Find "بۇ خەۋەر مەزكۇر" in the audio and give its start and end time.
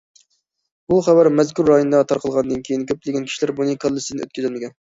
0.93-1.69